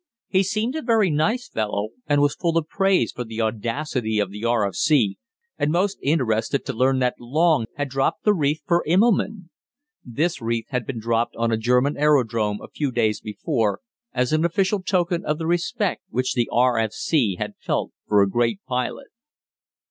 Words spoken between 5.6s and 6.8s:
most interested to